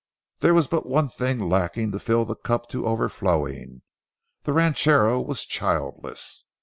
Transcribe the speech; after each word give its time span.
There 0.39 0.55
was 0.55 0.65
but 0.67 0.87
one 0.89 1.09
thing 1.09 1.37
lacking 1.37 1.91
to 1.91 1.99
fill 1.99 2.25
the 2.25 2.33
cup 2.35 2.67
to 2.69 2.87
overflowing—the 2.87 4.51
ranchero 4.51 5.21
was 5.21 5.45
childless. 5.45 6.43